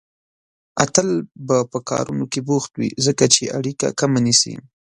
[0.83, 1.09] اتل
[1.47, 4.53] به په کارونو کې بوخت وي، ځکه چې اړيکه کمه نيسي